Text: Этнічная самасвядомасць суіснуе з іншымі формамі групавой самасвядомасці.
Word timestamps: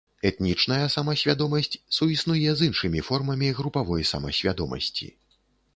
Этнічная 0.27 0.87
самасвядомасць 0.93 1.77
суіснуе 1.97 2.49
з 2.63 2.73
іншымі 2.73 3.05
формамі 3.11 3.53
групавой 3.61 4.11
самасвядомасці. 4.15 5.07